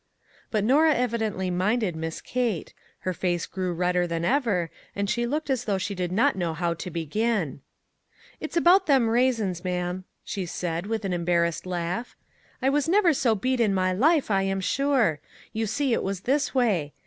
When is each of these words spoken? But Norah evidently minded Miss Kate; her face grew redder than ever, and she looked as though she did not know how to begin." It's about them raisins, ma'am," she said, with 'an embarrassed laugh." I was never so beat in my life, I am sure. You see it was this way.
But 0.49 0.63
Norah 0.63 0.95
evidently 0.95 1.51
minded 1.51 1.95
Miss 1.95 2.21
Kate; 2.21 2.73
her 3.01 3.13
face 3.13 3.45
grew 3.45 3.71
redder 3.71 4.07
than 4.07 4.25
ever, 4.25 4.71
and 4.95 5.07
she 5.07 5.27
looked 5.27 5.47
as 5.51 5.65
though 5.65 5.77
she 5.77 5.93
did 5.93 6.11
not 6.11 6.35
know 6.35 6.55
how 6.55 6.73
to 6.73 6.89
begin." 6.89 7.61
It's 8.41 8.57
about 8.57 8.87
them 8.87 9.09
raisins, 9.11 9.63
ma'am," 9.63 10.05
she 10.23 10.47
said, 10.47 10.87
with 10.87 11.05
'an 11.05 11.13
embarrassed 11.13 11.67
laugh." 11.67 12.15
I 12.63 12.67
was 12.71 12.89
never 12.89 13.13
so 13.13 13.35
beat 13.35 13.59
in 13.59 13.75
my 13.75 13.93
life, 13.93 14.31
I 14.31 14.41
am 14.41 14.59
sure. 14.59 15.19
You 15.53 15.67
see 15.67 15.93
it 15.93 16.01
was 16.01 16.21
this 16.21 16.55
way. 16.55 16.93